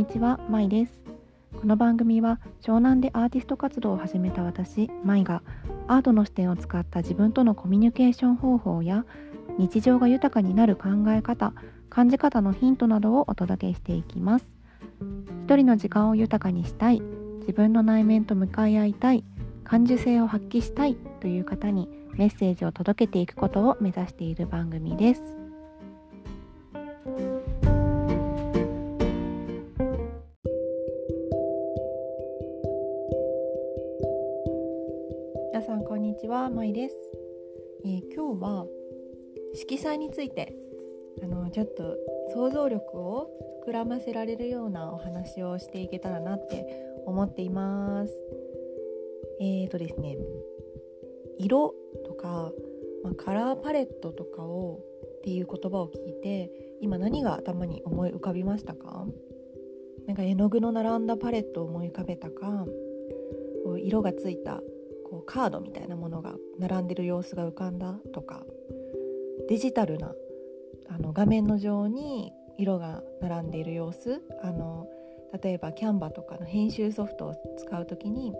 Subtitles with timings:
[0.00, 0.98] にちは、まいです。
[1.60, 5.42] この番組は湘南でアーティスト活動を始めた私、まいが
[5.88, 9.04] アートの視点を使った自分とのコミュニケーション方法や
[9.58, 11.52] 日常が豊かになる考え方、
[11.90, 14.48] 感じ方のヒントなどをお届けしていきます。
[15.44, 17.02] 一人の時間を豊かにしたい
[17.40, 19.22] 自分の内面と向かい合いたい
[19.64, 25.39] 感受性を発揮したいという方にメッセージを届けていくことを目指している番組です。
[36.30, 36.94] はまいです、
[37.84, 38.64] えー、今日は
[39.52, 40.54] 色彩について
[41.20, 41.96] あのちょっと
[42.32, 43.28] 想像力を
[43.66, 46.64] 膨らませられるようなお話をしていけたらなって
[47.04, 48.16] 思っています。
[49.40, 50.18] えーとですね
[51.40, 51.74] 色
[52.06, 52.52] とか、
[53.02, 54.78] まあ、カラーパレットとかを
[55.18, 59.04] っていう言葉を聞いて今何が頭に思い浮かびましたか？
[60.06, 62.66] なんか絵の具の並んだパレットを思い浮かべたか
[63.64, 64.62] こう色がついた
[65.10, 68.44] こうカードみたいなものが並んでる様子が浮かんだとか
[69.48, 70.14] デジタルな
[70.88, 74.86] あの画面の上に色が並んでいる様子あの
[75.42, 78.32] 例えばキャンバとかの編集ソフトを使う時に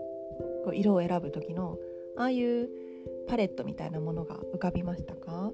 [0.63, 1.77] こう色を選ぶ時の
[2.17, 2.69] ああいう
[3.27, 5.51] パレットみたいなものが浮かびましたか？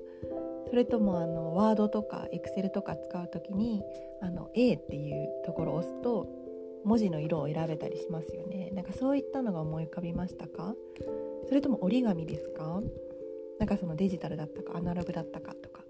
[0.69, 3.83] それともあのワードとかエクセルとか使う時に
[4.21, 6.27] あの A っていうところを押すと
[6.87, 8.71] 文字の色を選べたりしますよね。
[8.73, 10.73] なんかそういったのが思い浮かびましたか？
[11.47, 12.81] それとも折り紙ですか？
[13.59, 15.83] なんかそのデジタルだったかアナログだったかとか。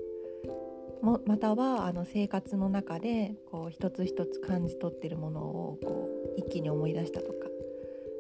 [1.02, 7.48] もまたはあの生活の中でこう一つ一つ感じ取ってるものをこう一気に思い出したとか。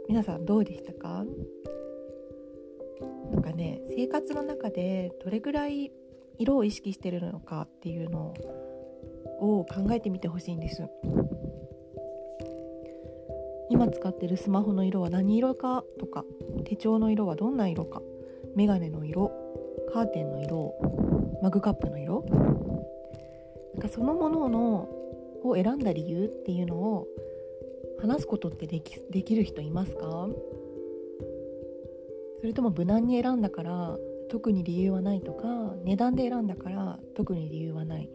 [0.08, 1.25] 皆さんどうでしたか？
[3.31, 5.91] なんかね生活の中でどれぐらい
[6.38, 8.34] 色を意識してるのかっていうの
[9.39, 10.84] を考えてみてほしいんです。
[13.69, 16.23] 今使ってるスマホの色は何色かとか
[16.66, 18.01] 手帳の色はどんな色か
[18.55, 19.31] メガネの色
[19.94, 20.73] カーテンの色
[21.41, 22.25] マグカップの色。
[23.73, 24.89] なんかそのものの
[25.44, 27.07] を選んだ理由っていうのを
[28.00, 30.27] 話すことってできできる人いますか？
[32.41, 33.97] それとも無難に選んだから
[34.29, 38.09] 特に理由はないとか値段で選んだから特に理由はない。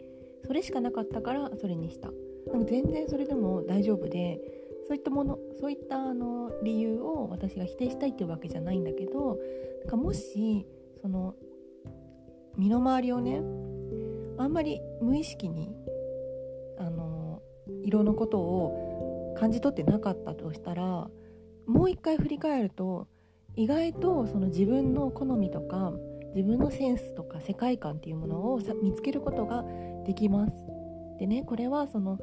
[0.45, 2.11] それしかなかったからそれにした。
[2.51, 4.41] なんか全然それでも大丈夫で
[4.87, 9.37] そういったものそういったあの理由を私が否定したいっていうわけじゃないんだけど
[9.81, 10.65] なんかもし
[11.01, 11.35] その
[12.57, 13.41] 身の回りをね
[14.37, 15.71] あんまり無意識に
[16.77, 17.41] あの
[17.83, 21.09] 色のことを感じ取ってなかったとしたら
[21.65, 23.07] もう一回振り返ると
[23.55, 25.93] 意外とその自分の好みとか
[26.35, 29.63] 自分のセンスとか世界観っていうものを見つけることが
[30.05, 30.53] できます。
[31.19, 32.17] でねこれはその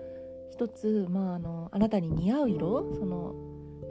[0.50, 3.34] 一つ、まあ、あのあなたに似合う色その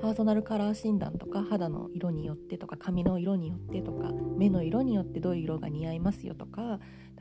[0.01, 6.79] パーソナルカラー診断とか肌の色によってとか髪の色によってとか目の色によってどういう色が似合いますよとか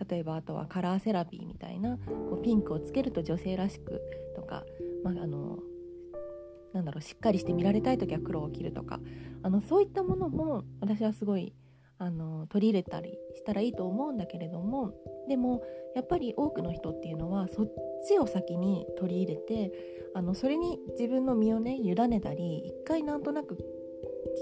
[0.08, 4.00] 例えばあとはカラーセラピーみたいなこうピンクをつけると女性らしく
[4.36, 4.64] とか、
[5.02, 5.58] まあ、あの
[6.72, 9.00] なんだろうしっかりして見られたい時は黒を着るとか
[9.42, 11.52] あのそういったものも私はすごい
[11.98, 14.92] あの取り入れたりしたらいいと思うんだけれども
[15.28, 15.62] でも
[15.94, 17.72] やっぱり多くの人っていうのはそっ
[18.06, 19.72] ちを先に取り入れて
[20.14, 23.58] あのそれに自分の身をね委ねたり一回なんとなく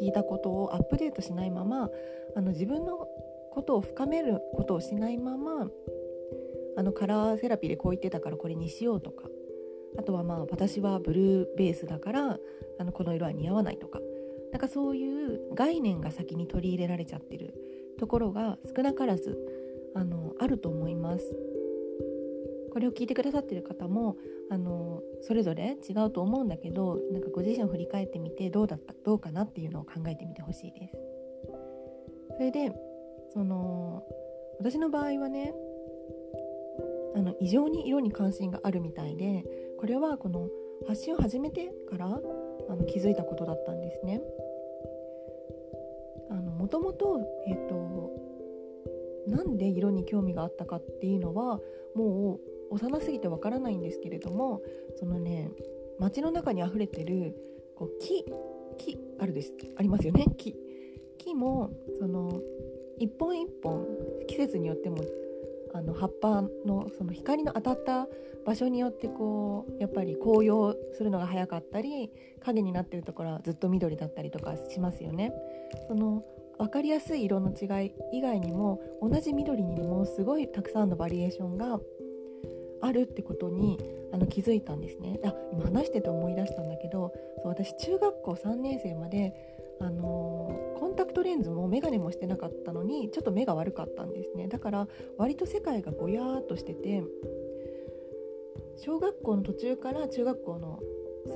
[0.00, 1.90] 聞いたことをアップデートしないまま
[2.36, 3.06] あの自分の
[3.52, 5.68] ことを深めることをしないまま
[6.76, 9.24] あのカラーセラピーでこう言ってたからこれにしようとか
[9.98, 12.38] あとはまあ私はブルーベースだから
[12.78, 13.98] あのこの色は似合わないとか
[14.56, 17.52] なんかそういう概念が先に取り入れられちゃってる
[17.98, 19.38] ところが少なからず
[19.94, 21.24] あのあると思います。
[22.72, 24.16] これを聞いてくださってる方も
[24.50, 30.96] あのそれぞれ違うと思うんだけどなんかご自身を振り返ってみてどうだったどうかなっていうのを考えてみてほしいです。
[32.38, 32.72] それで
[33.34, 34.04] その
[34.58, 35.52] 私の場合はね
[37.14, 39.44] あの異常に色に関心があるみたいで
[39.78, 40.48] これはこの
[40.88, 44.22] 発信を始めてからあの気づいたことだったんですね。
[46.66, 48.10] もともと,、えーと、
[49.28, 51.60] なんで色に興味があったかっていうのは
[51.94, 52.40] も
[52.70, 54.62] う幼すぎてわからないんですけれども
[54.98, 55.52] そのね
[56.00, 57.36] 街の中にあふれてる
[57.76, 58.24] こう木
[58.78, 59.52] 木あるです。
[59.78, 60.26] ありますよね。
[60.36, 60.56] 木。
[61.18, 61.70] 木も
[62.00, 62.40] その
[62.98, 63.86] 一本一本
[64.26, 64.96] 季節によっても
[65.72, 68.08] あの葉っぱのその光の当たった
[68.44, 72.10] 場所によってこうやっぱり紅葉するのが早かったり
[72.40, 75.32] 影になってるところはずっと緑だったりとかしますよね。
[75.86, 76.24] その
[76.58, 81.80] 分かりやすい色の違い以外にも同じ緑にもすごいたくさんのバリエーションが
[82.80, 83.78] あるってことに
[84.12, 85.18] あの気づいたんですね。
[85.24, 87.12] あ今話してて思い出したんだけど
[87.42, 89.34] そう私中学校3年生まで、
[89.80, 94.48] あのー、コンタクトレンズも眼鏡もしてなかったのにちょっと目が悪かったんですね。
[94.48, 94.88] だから
[95.18, 97.02] 割と世界がぼやーっとしてて
[98.76, 100.80] 小学校の途中から中学校の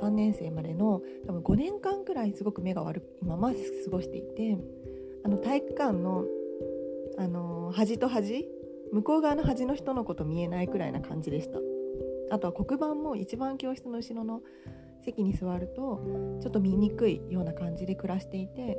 [0.01, 3.57] 3年生までの多分5年間くらいすごく目が悪いまま過
[3.91, 4.59] ごしていて
[5.25, 6.25] あの体育館の、
[7.19, 8.49] あの、端と端
[8.93, 11.59] 向こう側の端の人のこと見えないくらいな感じでした。
[12.31, 14.43] あとは黒板も一番教室の後ろの
[15.05, 16.01] 席に座ると
[16.41, 18.79] ちょっと見にくいような感じで暮らしていて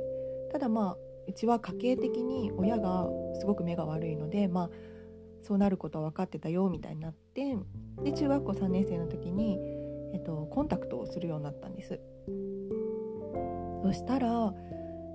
[0.50, 0.96] ただまあ
[1.28, 3.08] うちは家計的に親が
[3.38, 4.70] すごく目が悪いのでまあ
[5.42, 7.56] そうなることは分かってたよみたいになって
[8.02, 9.58] で中学校3年生の時に、
[10.14, 12.00] えっと、コンタクトをするようになったんです。
[13.82, 14.54] そしたら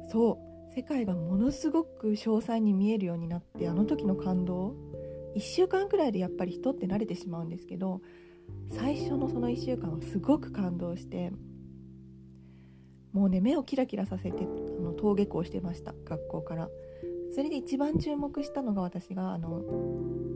[0.09, 0.46] そう
[0.77, 4.75] 世界がものすごく詳細に見えるようになってあの時の感動
[5.35, 7.99] 1週間くらいでやっぱり人って慣れてしまうんですけど
[8.69, 11.31] 最初のその1週間はすごく感動して
[13.11, 14.45] もうね目をキラキラさせてあ
[14.79, 16.69] の登下校してました学校から。
[17.33, 19.61] それで一番注目したのが私があの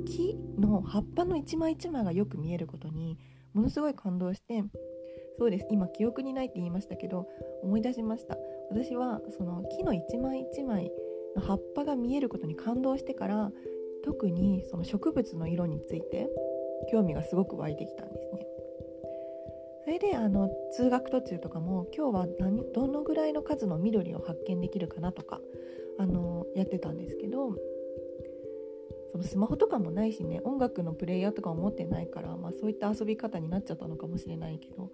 [0.06, 3.18] 木の葉っぱの一枚一枚がよく見えることに
[3.54, 4.64] ものすごい感動して
[5.40, 5.68] そうです。
[5.72, 7.28] 今記憶にないって言いましたけど
[7.64, 8.38] 思い出しました。
[8.72, 10.92] 私はその木の一枚一枚
[11.36, 13.52] の葉っぱが見えることに感動してから
[14.04, 16.30] 特にその植物の色について
[16.90, 18.48] 興味がすごく湧いてきたんですね。
[19.84, 25.42] それであの通学途中とかも今日は何どのぐらいの数の緑を発見できるかなとか
[25.98, 27.56] あのやってたんですけど
[29.12, 34.90] そのスマホとかもないしね音楽のプレイヤーとかも持ってないから、まあ、そういった遊び方になっちゃったのかもしれないけど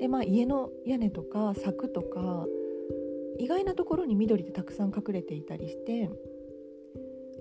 [0.00, 2.46] で、まあ、家の屋根とか柵とか
[3.38, 6.10] 意外なところに緑ってたくさん隠れていたりして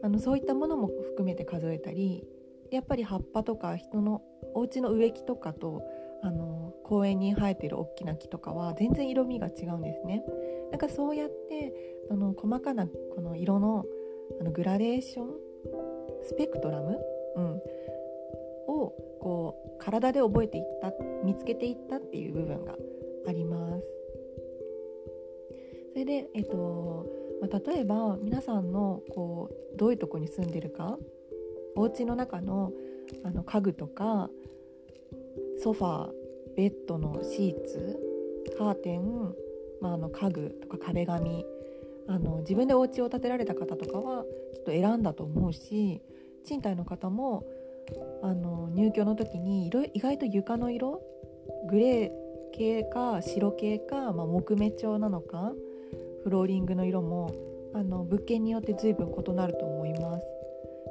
[0.03, 2.23] あのそういったものも含めて数えたり
[2.71, 4.21] やっぱり葉っぱとか人の
[4.55, 5.83] お家の植木とかと
[6.23, 10.23] あの公園に生えてる大きな木とかは全然色味が違うんですね。
[10.71, 11.73] だかそうやって
[12.09, 13.85] あの細かなこの色の
[14.39, 15.27] あのグラデーション
[16.23, 16.97] スペクトラム、
[17.35, 17.61] うん、
[18.67, 22.75] をこう体で覚えていった見つけていったっていう部分が
[23.27, 24.00] あります。
[25.91, 27.05] それで、えっと
[27.41, 30.97] まあ、例えば皆さんのこうどういうとこに住んでるか
[31.75, 32.71] お家の中の
[33.23, 34.29] あの家具とか
[35.61, 36.11] ソファー
[36.55, 37.99] ベッドのシーツ
[38.57, 39.35] カーテン、
[39.81, 41.45] まあ、あの家具とか壁紙
[42.07, 44.23] あの自分でお家を建てられた方とかは
[44.53, 46.01] きっと選んだと思うし
[46.45, 47.45] 賃貸の方も
[48.23, 51.01] あの入居の時に意外と床の色
[51.69, 52.11] グレー
[52.53, 55.51] 系か白系か、まあ、木目調なのか
[56.23, 57.33] フローリングの色も
[57.73, 60.25] あの物件によって随分異なると思います。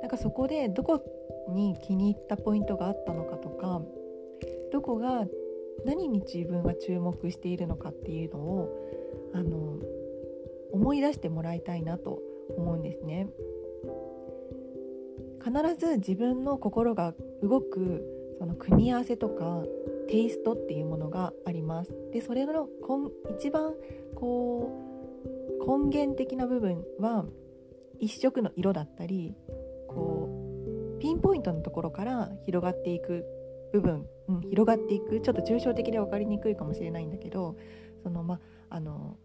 [0.01, 1.03] なんかそこでどこ
[1.49, 3.83] に気に入ったポイントがあったのかとか
[4.73, 5.27] どこが
[5.85, 8.69] 何に自分が注目しているのかっていうのを
[9.35, 9.79] あの
[10.73, 12.21] 思い出してもらいたいなと
[12.57, 13.29] 思うんですね。
[15.43, 19.63] 必ず自分の心が動くその組み合わせとか
[20.09, 21.93] テイストっていうものがあります。
[22.13, 22.69] でそれの
[23.39, 23.75] 一番
[24.15, 24.90] こう
[25.67, 27.25] 根源的な部分は
[27.99, 29.35] 一色の色だったり
[29.89, 30.29] こ
[30.97, 33.25] うピンポイントのところから広がっていく
[33.73, 37.57] 部分、うん、広がっていくちょっと抽象的で分かりにくいかもしれないんだけど
[38.03, 39.17] そのまあの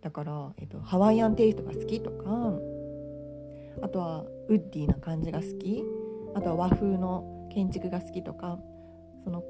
[0.00, 2.52] だから、えっと、ハワイアンテイストが好きとか
[3.82, 5.82] あとはウッディな感じが好き
[6.34, 8.58] あとは和風の建築が好きとか
[9.24, 9.42] その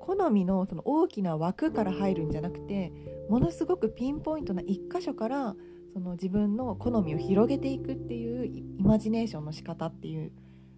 [0.00, 2.92] 好みのその大きな枠から入るんじゃなくて
[3.28, 5.54] ものすごくピンポイントな一箇所から
[5.96, 10.30] その自分の好みを広げていくっていうイマジネーションの仕方っていう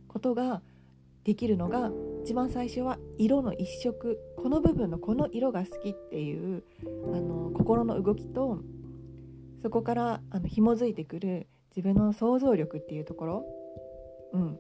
[0.07, 0.63] ことが
[1.25, 1.91] できるのが
[2.23, 6.63] 一番最初は色の一色この部分のこの色が好きっていう
[7.13, 8.61] あの心の動きと
[9.61, 13.45] そこからあの紐づいてくる自分の想像力っていうところ、
[14.35, 14.57] うん、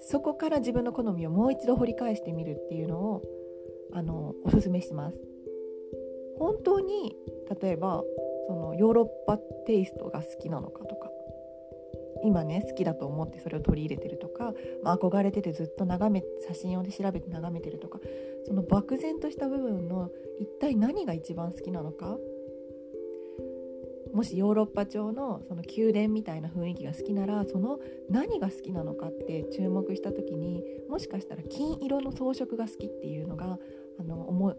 [0.00, 3.22] そこから自分の好みをもう一度掘り返してみるっていうのを
[3.92, 5.18] あのおすすめします。
[6.38, 7.14] 本当に
[7.60, 8.02] 例えば
[8.48, 11.10] そのヨーロッパテイストが好きなのかとか。
[12.24, 14.52] 今ね好きだと思ってそれを取り入れてるとか、
[14.82, 18.00] まあ、憧れててずっと眺め写真をで調べて眺めてるとか
[18.46, 22.18] その漠然とした部分の一体何が一番好きなのか。
[24.14, 27.78] もしヨーロッパ調のその宮殿みたいな雰囲気が好きならその
[28.08, 33.58] 何が好きなのかって注目した時にもしかしたら金色の装飾が好きっていうのが
[34.00, 34.56] あの思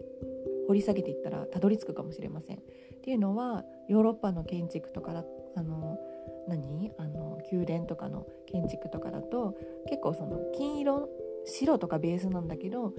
[0.70, 2.58] 掘り下げていったらたどり着くかもしれません。
[2.58, 2.60] っ
[3.02, 5.24] ていうのはヨーロッパの建築とかだ
[5.56, 5.98] あの
[6.46, 6.92] 何？
[6.96, 9.56] あの宮殿とかの建築とかだと
[9.88, 11.08] 結構その金色
[11.44, 12.92] 白とかベースなんだけど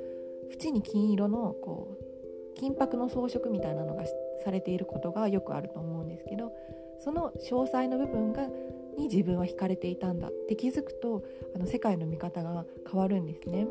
[0.52, 4.04] 縁に金色のこう金箔の装飾みたいなのが
[4.44, 6.52] されていることがよくあると思うんですけど
[7.00, 8.50] その詳細の部分が
[8.98, 11.24] に自分は惹かれていたんだって気づくと
[11.56, 13.66] あの世界の見方が変わるんですね。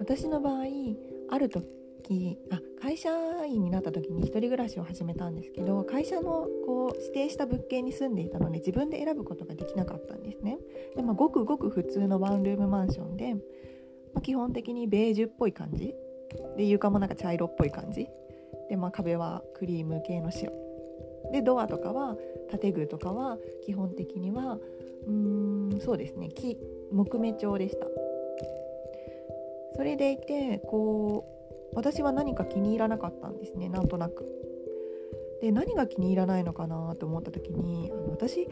[0.00, 0.64] 私の場合
[1.30, 3.10] ある時あ会社
[3.44, 10.58] 員になった時に1人暮らしを始めたんですけど会社のこう指定した物件に住んでいたので自分で選ぶことができなかったんですね。
[10.96, 13.40] で、まあ、ごくごく普通のワンルームマンションで、ま
[14.16, 15.94] あ、基本的にベージュっぽい感じ。
[16.56, 18.08] で床もなんか茶色っぽい感じ。
[18.70, 20.52] で、まあ、壁はクリーム系の白。
[21.32, 22.16] でドアとかは
[22.60, 24.58] 建具とかは基本的には
[25.06, 26.58] うーんそうですね木
[26.90, 27.86] 木目調でした。
[29.80, 31.24] それでいてこ
[31.72, 34.26] う私は何か気に入らなかったんですねなんとなく。
[35.40, 38.46] で何が気に入らないのかなと思った時にあの私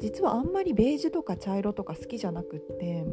[0.00, 3.04] 実はあんまりベージュとか茶色とか好きじゃなくって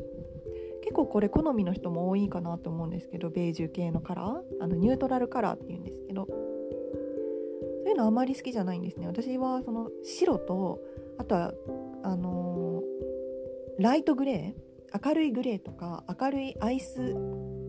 [0.81, 6.25] 結構これ好みの人も多いかなと思うんですけどベージュ系のカラーあのニュートラルカラーっていうんですけど。
[6.25, 9.05] そういうのあんまり好きじゃないんですね。
[9.05, 10.79] 私はその白と
[11.19, 11.53] あとは
[12.01, 14.72] あのー、ライトグレー
[15.05, 16.99] 明るいグレーとか明るいアイス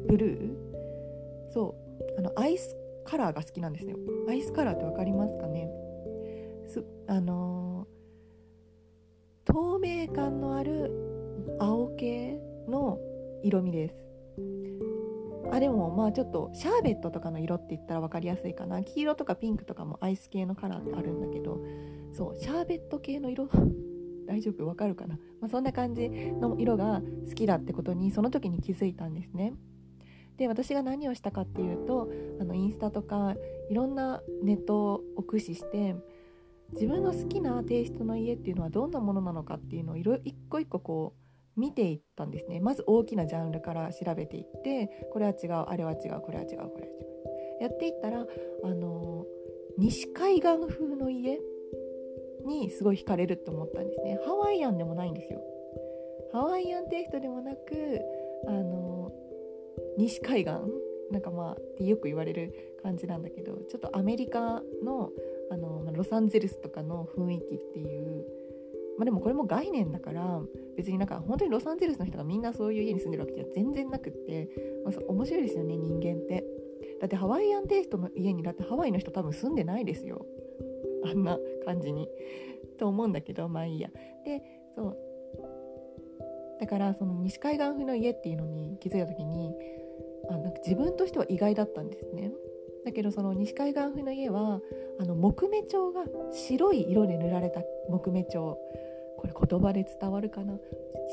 [0.07, 1.53] ブルー？
[1.53, 1.85] そう。
[2.19, 3.97] あのアイスカラーが好きなんですよ
[4.29, 5.71] アイスカラーって分かりますかね？
[7.07, 10.91] あのー、透明感のある
[11.61, 12.99] 青系の
[13.43, 13.95] 色味です。
[15.53, 18.83] あでもまあちょっとシャーベットとかの色って言ったら分かりやすいかな。
[18.83, 21.61] 黄色とかピンクとかもアイス系のカラーってあるんだけど
[22.13, 23.49] そうシャーベット系の色？
[24.27, 24.67] 大丈夫？
[24.67, 29.55] わかるかな、まあ、そんな感じの色が好きだってことにその時に気づいたんですね。
[30.37, 33.37] で私が何をしたかっていうとあのインスタとか
[33.71, 35.95] いろんなネットを駆使して
[36.73, 41.15] 自分の好きなテイストの家っていうのはどんなものなのかっていうのを一個一個こ
[41.57, 42.59] う見ていったんですね。
[42.61, 46.97] まず大きなジャンルから調べていってこれは違うあれは違うこれは違うこれは違
[47.61, 47.63] う。
[47.63, 48.27] やっていったら
[48.65, 49.25] あの
[49.79, 51.39] 西海岸風の家
[52.45, 54.19] にすごい惹かれると思ったんですね。
[54.25, 55.41] ハワイアンでもないんですよ。
[56.33, 58.01] ハワイアンテイストでもなく
[58.47, 59.13] あの
[59.99, 60.55] 西海岸？
[61.11, 65.11] なんかまあってよく言われる感じなんだけどちょっとアメリカの
[65.51, 68.25] あのロサンゼルスとかの雰囲気っていう
[68.97, 70.41] まあ、でもこれも概念だから
[70.77, 74.49] 別になんか本当にロサンゼルスの人がみんなそういう家に住んでるわけじゃ全然なくって、
[74.85, 76.45] まあ、面白いですよね人間って。
[77.01, 80.25] だってハワイアンテイストの家にだってハワイの人多分住んでないですよ。
[81.05, 82.09] あんな感じに
[82.79, 83.89] と思うんだけどまあいいや。
[84.25, 84.43] で
[84.75, 84.99] そう。
[86.61, 89.55] だからその西海岸風の家っていうのに気づいた時に
[90.31, 92.33] あなんか自分としては意外だったんですね。
[92.85, 94.61] だけどその西海岸風の家は
[95.01, 98.59] あの木目調が白い色で塗られた木目調。
[99.19, 100.59] これ言葉で伝わるかな？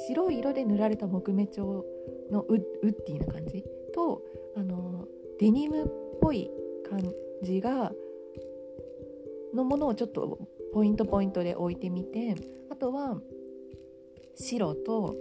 [0.07, 1.86] 白い色で塗られた木目調
[2.29, 2.62] のウッ
[3.07, 4.21] ディな感じと
[4.55, 5.07] あの
[5.39, 5.88] デニムっ
[6.21, 6.51] ぽい
[6.89, 7.00] 感
[7.41, 7.91] じが
[9.53, 10.39] のものをちょっと
[10.74, 12.36] ポイントポイントで置いてみて
[12.70, 13.20] あとは
[14.36, 15.15] 白と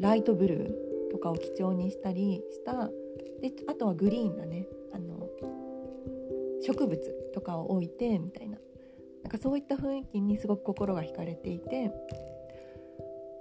[0.00, 2.88] ライトブルーとかを基調にしたりした
[3.40, 4.66] であとはグリーンだね。
[4.94, 5.28] あの
[6.64, 6.98] 植物
[7.34, 8.58] とかを置いてみたいな。
[9.22, 11.92] なんかそういった雰囲気にすごく心が惹かれていて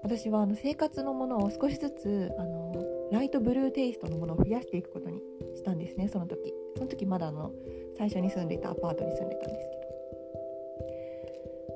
[0.04, 5.20] 私はあの生活のものを少しずつあのライトブルーテイストのものを増やしていくことに
[5.56, 6.54] したんですねその時。
[6.78, 7.52] その時まだあの
[7.98, 9.82] 最初に住んでいたアパートに住んでたんですけど。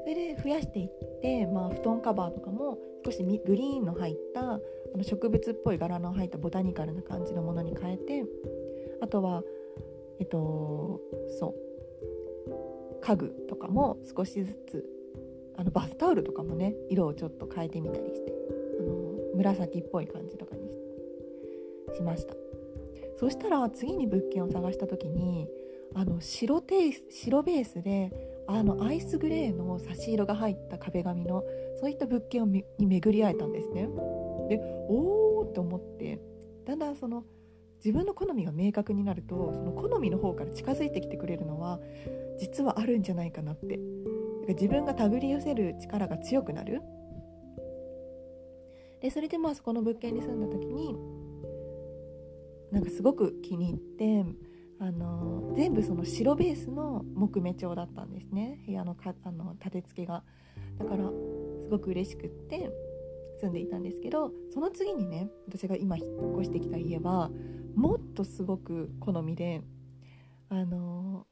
[0.06, 0.90] それで増やしていっ
[1.22, 4.60] て、まあ、布団カバーとかも少しグリーンの入ったあ
[4.96, 8.24] の植物っぽい柄の入ったボタニカルな感じのものに変えて
[9.02, 9.44] あとは
[10.20, 11.02] えっと
[11.40, 11.56] そ
[12.50, 14.86] う家具とかも少しずつ
[15.58, 18.34] あのバスタオルとかもね色をちょっと変えてみたりして
[18.80, 18.94] あの
[19.36, 20.70] 紫っぽい感じとかに
[21.96, 22.36] しました。
[23.18, 25.48] そしたら次に物件を探した時に
[25.96, 28.12] あの白テイ白ベースで
[28.48, 31.44] あのアイスグレーの差し色が入った壁紙の
[31.80, 33.90] そういった物件をに巡り合えたんですね。
[34.50, 34.60] で
[34.90, 36.22] おーって思って
[36.66, 37.24] だんだんその
[37.84, 41.80] 自分の好みが明確になるとその好みの方から近づいてきてくれるのは
[42.38, 43.80] 実はあるんじゃないかなって。
[44.54, 46.82] 自分が手繰り寄せる力が強くなる。
[49.02, 50.96] でそれでまあそこの物件に住んだ時に
[52.72, 54.26] なんかすごく気に入って
[54.80, 58.62] あの全部その白ベースの木目調だったんですね。
[58.66, 60.24] 部屋のかあの立て付けが。
[60.78, 61.10] だから
[61.64, 62.70] すごく嬉しくって
[63.40, 67.30] 住んでいたんですけどその次にね私が今引っ越してきた家は
[67.76, 69.62] もっとすごく好みで
[70.50, 71.26] あの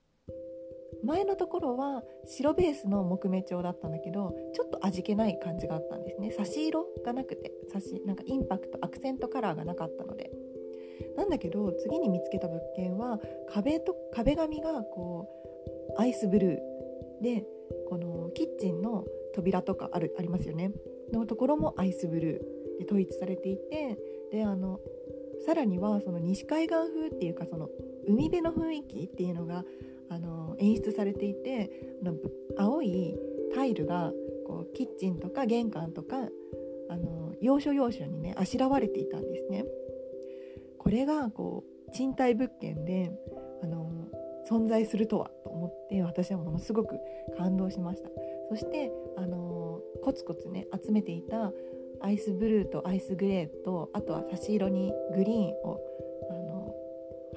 [1.04, 6.32] 前のところは白ベースの木目調だったんだけどちょっと味気ない感じがあったんですね。
[6.32, 10.32] 差し色がなくて差しなんかインパクトアクセントカラーがなかったので。
[11.18, 13.20] なんだけど次に見つけた物件は
[13.50, 15.28] 壁と壁紙がこ
[15.98, 17.46] うアイスブルーで
[17.90, 20.72] このキッチンの扉とかあるありますよね
[21.12, 23.98] のところもアイスブルーで統一されていて
[24.32, 24.80] であの
[25.46, 27.70] さらにはその西海岸風っていうかその
[28.08, 29.64] 海辺の雰囲気っていうのが
[30.10, 31.72] あの演出されていて
[32.58, 33.16] 青い
[33.54, 34.12] タイルが
[34.48, 36.18] こうキッチンとか玄関とか
[36.90, 39.66] あの要所要所にねあしらわれていたんですね。
[40.94, 43.12] これがこう賃貸物件で
[43.64, 43.90] あの
[44.48, 47.00] 存在するとはと思って私はものすごく
[47.36, 48.10] 感動しました。
[48.52, 51.52] そしてあのコツコツね集めていた
[52.00, 55.80] アイスブルーとアイスグレーとあとは差し色にグリーンを
[56.30, 56.76] あの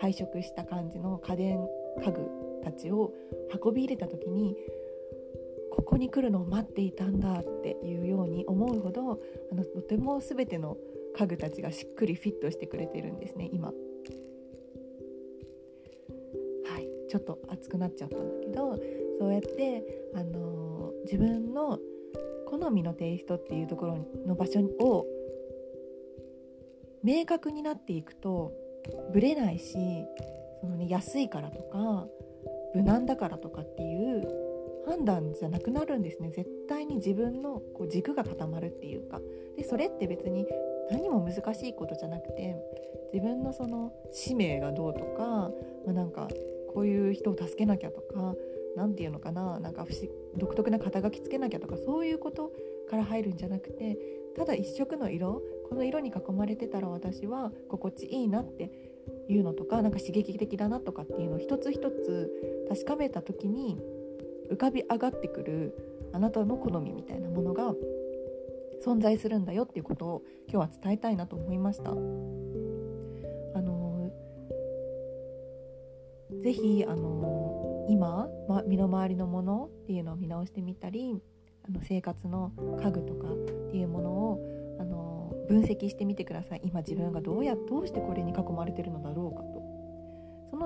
[0.01, 1.59] 配色した感じの家電
[2.05, 2.29] 家具
[2.63, 3.15] たちを
[3.65, 4.55] 運び入れた時に
[5.73, 9.19] ここに来るのを待っていたんだっていうように思うほど
[9.51, 10.77] あのとても全ての
[11.19, 13.69] 家具たちがしっくりフィットしてくれてるんですね今。
[13.69, 13.73] は
[16.79, 16.89] い。
[17.09, 18.77] ちょっと熱くなっちゃったんだけど
[19.19, 21.79] そうやって、あのー、自分の
[22.47, 25.07] 好みのテイストっていうところの場所を
[27.03, 28.53] 明確になっていくと
[29.13, 29.75] ぶれないし
[30.61, 32.07] その、ね、安いからとか
[32.75, 34.47] 無難だからとかっていう
[34.87, 36.31] 判断じゃなくなるんですね。
[36.31, 39.21] 絶対に自分のこう軸が固まるっていうか。
[39.57, 40.47] でそれって別に
[40.91, 42.57] 何も難しいことじゃなくて
[43.13, 45.51] 自分のその使命がどうとか、
[45.87, 46.29] まあ、なんか
[46.75, 48.35] こういう人を助けなきゃとか
[48.77, 49.87] 何て言うのかななんか
[50.37, 52.53] 独特な肩書きつけなきゃとかそういうこと
[52.91, 53.97] から入るんじゃなくて
[54.37, 58.71] ただ一色の色この色に囲まれてたら私は心地いいなって
[59.29, 62.31] いうのとかなんか刺激的だなとかっていうのを一つ一つ
[62.69, 63.79] 確かめた時に
[64.51, 65.75] 浮かび上がってくる
[66.13, 67.75] あなたの好みみたいなものが
[68.85, 71.91] 存在するんだよっていうことを今日は伝えたいなと思いました。
[71.91, 81.23] あのー、ぜひあのー、今、ま、身の回りのものっていうのを見直してみたり
[81.69, 83.37] あの生活の家具とかっ
[83.71, 89.56] ていうものをあのー、分析してみてください今自分がどうやどうしてこれに囲まれてるのだろうかと。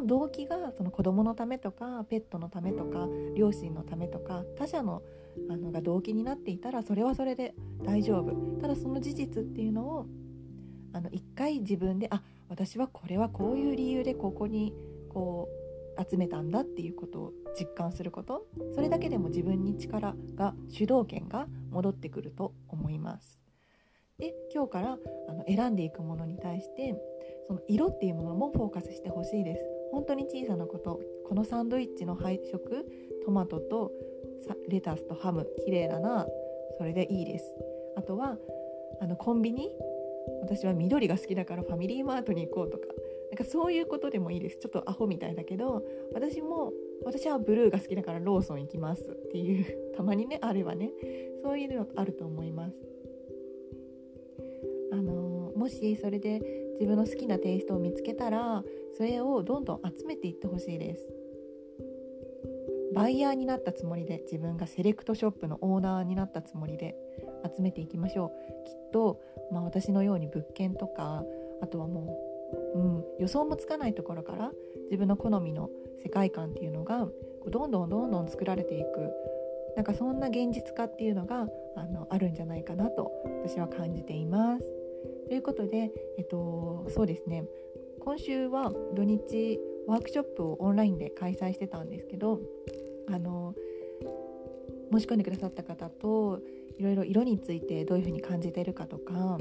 [0.00, 5.02] の動機がその子供のためとかペットのためとか両親のためとか他者の
[5.48, 8.60] あのが動機になっていたらそれはそれで大丈夫。
[8.60, 10.06] ただその事実っていうのを
[10.92, 14.74] あの一回自分であ私はこれはこういう理由でここに
[15.08, 15.48] こ
[15.96, 18.46] う集めたんだっていうことを実感すること。
[18.74, 23.38] それだけでも自分に力が主導権が戻ってくると思います。
[24.18, 27.00] で今日からあの選んでいくものに対して
[27.46, 29.79] その色っていうものもフォーカスしてほしいです。
[29.92, 31.00] 本当に小さなこと。
[31.26, 32.86] このサンドイッチの配色
[33.24, 33.92] トマトと
[34.68, 36.26] レタスとハム綺麗だな。
[36.78, 37.54] それでいいです。
[37.96, 38.36] あとは
[39.00, 39.70] あのコンビニ？
[40.42, 42.86] 私は緑が好きだからファミリーマートに行こうとか。
[43.30, 44.58] なんかそういうことでもいいです。
[44.58, 46.72] ちょっとアホみたいだけど私も
[47.04, 49.02] 私はブルーが好きだからローソン行きます。
[49.02, 50.90] っていうたまにねあればね。
[51.44, 52.76] そういうのあると思います。
[54.92, 56.40] あのもしそれで
[56.80, 58.64] 自分の好きなテイストを見つけたら
[58.96, 61.06] それをどんどん集めていってほしいです。
[62.94, 66.96] バイヤーになったつもりで自分がセレクトショップのオーナーになったつもりで
[67.44, 68.32] 集めていきましょ
[68.64, 68.66] う。
[68.66, 69.20] きっと、
[69.52, 71.22] まあ、私のように物件とか
[71.60, 72.18] あとはも
[72.74, 74.50] う、うん、予想もつかないところから
[74.84, 75.68] 自分の好みの
[76.02, 77.12] 世界観っていうのがこ
[77.46, 79.12] うどんどんどんどん作られていく。
[79.76, 83.12] なんかそんな現実化っていうのがあのあるんじゃないかなと
[83.44, 84.79] 私は感じています。
[85.30, 87.44] ということで、えっと、そうですね
[88.00, 92.40] 今週は土日ワークショップをオンラインで開催してたんですけど
[93.08, 93.54] あの
[94.92, 96.40] 申し込んでくださった方と
[96.80, 99.38] いろいろ色についてどういうふうに感じているかとか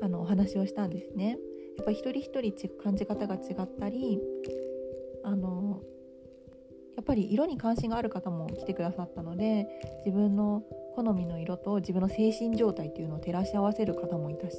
[0.00, 1.36] あのお話をしたんですね。
[1.76, 4.20] やっぱ一人一人感じ方が違ったり
[5.24, 5.82] あの
[6.94, 9.66] やっぱり色に関心がある方も来てくださったので
[10.06, 10.62] 自分の
[10.96, 14.56] 好みの色と自分の精神状態っていうのを照らし合わせる方もいたし、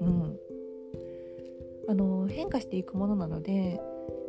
[0.00, 0.38] うん、
[1.88, 3.78] あの変化していくものなので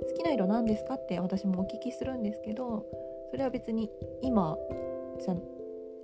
[0.09, 2.85] 好きな色何ですかって私もお聞きするんですけど
[3.31, 3.89] それは別に
[4.21, 4.57] 今
[5.21, 5.35] じゃ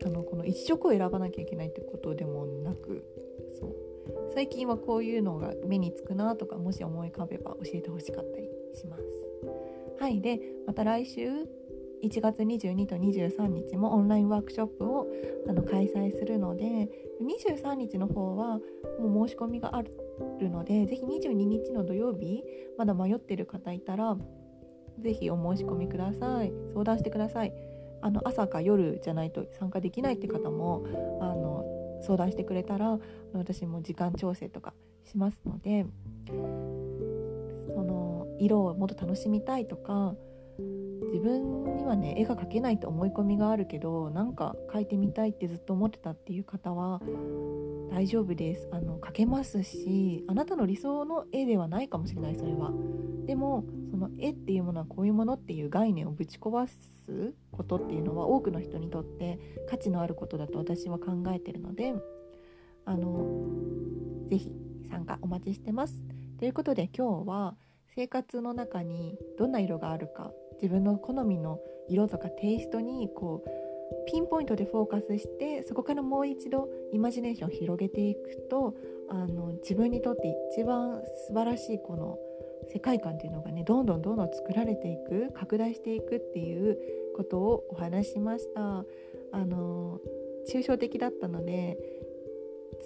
[0.06, 3.04] あのこの一色を選ばなきゃいけないってことでもなく
[3.60, 3.76] そう。
[4.34, 9.04] 最近はこういうのが目につくなとかもし思い浮かべば教えてほしかったりします。
[10.00, 10.22] はい。
[10.22, 11.46] でまた来週。
[12.04, 15.08] 1月22と23日もオンラインワークショップを
[15.48, 16.90] あの開催するので
[17.22, 18.60] 23日の方は
[19.00, 19.92] もう申し込みがある
[20.42, 22.44] のでぜひ22日の土曜日
[22.78, 24.18] まだ迷ってる方いたら
[25.00, 26.54] ぜひお申し込みください。
[26.74, 27.54] 相談してください。
[28.02, 30.86] あの朝か夜じゃないと参加できないって方も
[31.22, 31.64] あの
[32.04, 33.00] 相談してくれたら
[33.32, 34.74] 私も時間調整とか
[35.06, 35.86] しますので
[36.28, 36.34] そ
[37.82, 40.16] の色をもっと楽しみたいとか
[41.14, 47.02] 自分にはね絵が描けないって思い込みがあるけどなんか描いてみたいってずっと思ってたっていう方は
[47.92, 48.68] 大丈夫です。
[48.72, 52.72] あの描けますしあなたの理想の絵ではないかもしれないそれは。
[53.28, 59.38] でもその絵っていうものはこういうものっていう概念をぶち壊すことっていうのは多くの人にとって
[59.70, 61.94] 価値のあることだと私は考えてるので
[62.86, 63.46] あの
[64.30, 64.52] 是非
[64.90, 65.94] 参加お待ちしてます。
[66.40, 67.56] ということで今日は
[67.96, 73.50] 生活の中にどんな色があるか自分の好みの色とかテイストにこう
[74.08, 78.76] ピンポイントでフォーカスしてそこからもう一度イマジネーションを広げていくと
[79.10, 82.18] あの自分にとって一番素晴らしいこの
[82.72, 86.78] 世界観っていうのがねどんどんどんどん作られていく拡大していくっていう
[87.16, 88.86] ことをお話しました
[89.32, 90.00] あの
[90.52, 91.78] 抽象的だったので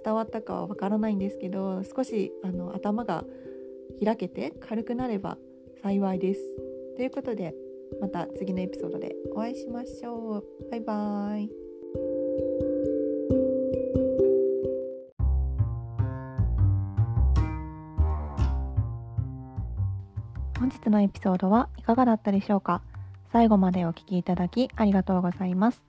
[0.04, 3.24] 伝わったかはわからないんですけど少しあの頭が
[4.04, 5.38] 開けて軽くなれば
[5.82, 6.42] 幸いです。
[6.98, 7.54] ということで
[8.02, 10.44] また次のエピソードでお会いしましょう。
[10.72, 11.52] バイバーイ。
[20.60, 22.82] 本日のエピソードはいかがだったでしょうか？
[23.32, 25.84] 最後までお聴きいただきありがとうございます。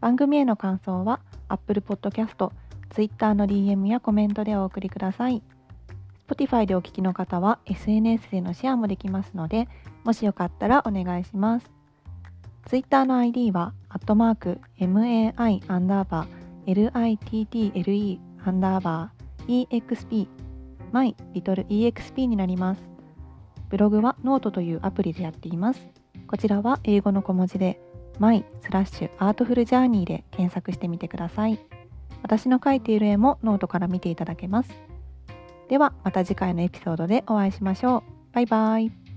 [0.00, 2.52] 番組への感想は Apple Podcast、
[2.90, 5.42] Twitter の DM やコメントでお送りください。
[6.28, 9.66] Spotify でお聞きの方は SNS でのシェアもできますので、
[10.08, 11.70] もしよかったらお願いします。
[12.64, 20.26] Twitter の ID は、アットマーク、 My アンダーバー、LITTLE アンダーバー、EXP、
[20.92, 22.80] My Little EXP になります。
[23.68, 25.90] ブログはノートというアプリでやっています。
[26.26, 27.78] こちらは英語の小文字で、
[28.18, 31.58] My スラッシュアートフルジャーニーで検索してみてください。
[32.22, 34.70] 私の描いている絵もノートから見ていただけます。
[35.68, 38.02] ではまた次回のエピソードでお会いしましょう。
[38.32, 39.07] バイバイ。